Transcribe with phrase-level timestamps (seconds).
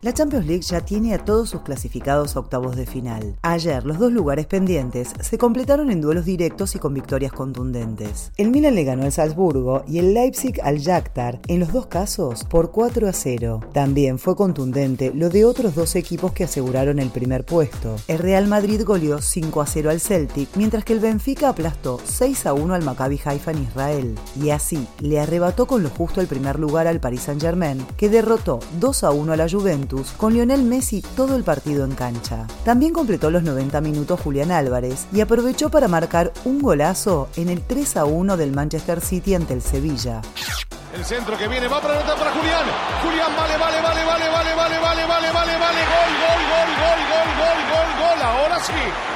[0.00, 3.34] La Champions League ya tiene a todos sus clasificados octavos de final.
[3.42, 8.30] Ayer, los dos lugares pendientes se completaron en duelos directos y con victorias contundentes.
[8.36, 12.44] El Milan le ganó al Salzburgo y el Leipzig al Shakhtar, en los dos casos
[12.44, 13.58] por 4 a 0.
[13.72, 17.96] También fue contundente lo de otros dos equipos que aseguraron el primer puesto.
[18.06, 22.46] El Real Madrid goleó 5 a 0 al Celtic, mientras que el Benfica aplastó 6
[22.46, 24.14] a 1 al Maccabi Haifa en Israel.
[24.40, 28.60] Y así le arrebató con lo justo el primer lugar al Paris Saint-Germain, que derrotó
[28.78, 32.46] 2 a 1 a la Juventus con Lionel Messi todo el partido en cancha.
[32.64, 37.62] También completó los 90 minutos Julián Álvarez y aprovechó para marcar un golazo en el
[37.62, 40.20] 3 a 1 del Manchester City ante el Sevilla.
[40.94, 42.64] El centro que viene va para para Julián.
[43.02, 45.80] Julián, vale, vale, vale, vale, vale, vale, vale, vale, vale, vale.
[45.88, 48.22] Gol, gol, gol, gol, gol, gol, gol, gol.
[48.22, 49.07] Ahora sí.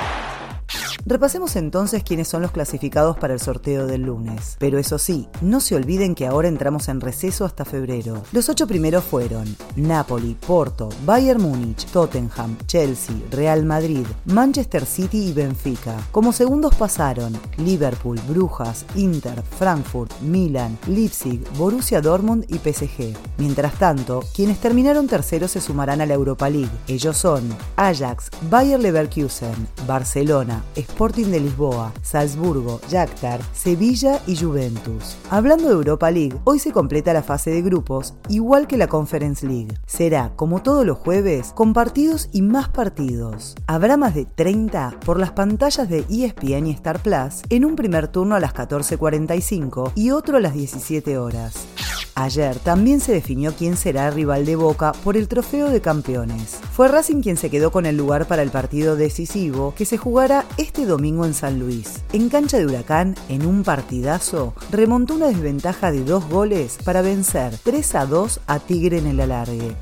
[1.05, 4.57] Repasemos entonces quiénes son los clasificados para el sorteo del lunes.
[4.61, 8.23] Pero eso sí, no se olviden que ahora entramos en receso hasta febrero.
[8.31, 15.33] Los ocho primeros fueron Napoli, Porto, Bayern Múnich, Tottenham, Chelsea, Real Madrid, Manchester City y
[15.33, 15.97] Benfica.
[16.13, 23.17] Como segundos pasaron Liverpool, Brujas, Inter, Frankfurt, Milan, Leipzig, Borussia Dortmund y PSG.
[23.39, 26.71] Mientras tanto, quienes terminaron terceros se sumarán a la Europa League.
[26.87, 27.43] Ellos son
[27.75, 30.63] Ajax, Bayer Leverkusen, Barcelona,
[30.93, 35.17] Sporting de Lisboa, Salzburgo, Shakhtar, Sevilla y Juventus.
[35.31, 39.47] Hablando de Europa League, hoy se completa la fase de grupos, igual que la Conference
[39.47, 39.73] League.
[39.87, 43.55] Será, como todos los jueves, con partidos y más partidos.
[43.67, 48.09] Habrá más de 30 por las pantallas de ESPN y Star Plus en un primer
[48.09, 51.72] turno a las 14.45 y otro a las 17 horas.
[52.15, 56.59] Ayer también se definió quién será el rival de Boca por el trofeo de campeones.
[56.73, 60.45] Fue Racing quien se quedó con el lugar para el partido decisivo que se jugará
[60.59, 62.03] este domingo en San Luis.
[62.13, 67.57] En cancha de Huracán, en un partidazo, remontó una desventaja de dos goles para vencer
[67.63, 69.75] 3 a 2 a Tigre en el alargue.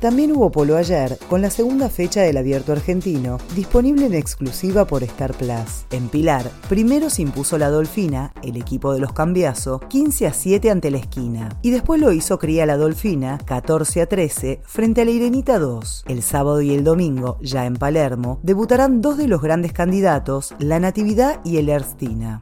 [0.00, 5.02] También hubo polo ayer, con la segunda fecha del abierto argentino, disponible en exclusiva por
[5.02, 5.84] Star Plus.
[5.90, 10.70] En Pilar, primero se impuso la Dolfina, el equipo de los Cambiazo, 15 a 7
[10.70, 15.04] ante la esquina, y después lo hizo Cría la Dolfina, 14 a 13, frente a
[15.04, 16.04] la Irenita 2.
[16.08, 20.80] El sábado y el domingo, ya en Palermo, debutarán dos de los grandes candidatos, la
[20.80, 22.40] Natividad y el Erstina.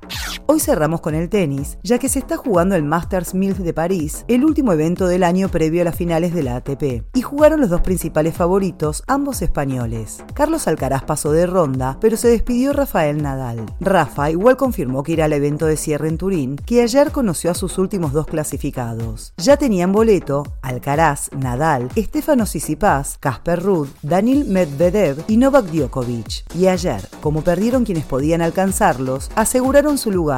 [0.50, 4.24] Hoy cerramos con el tenis, ya que se está jugando el Masters 1000 de París,
[4.28, 7.68] el último evento del año previo a las finales de la ATP, y jugaron los
[7.68, 10.24] dos principales favoritos, ambos españoles.
[10.32, 13.66] Carlos Alcaraz pasó de ronda, pero se despidió Rafael Nadal.
[13.78, 17.54] Rafa igual confirmó que irá al evento de cierre en Turín, que ayer conoció a
[17.54, 19.34] sus últimos dos clasificados.
[19.36, 26.44] Ya tenían boleto Alcaraz, Nadal, Estefano Tsitsipas, Casper Ruud, Danil Medvedev y Novak Djokovic.
[26.54, 30.37] Y ayer, como perdieron quienes podían alcanzarlos, aseguraron su lugar